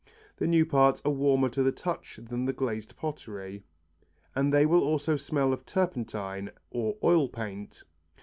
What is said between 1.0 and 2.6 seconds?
are warmer to the touch than the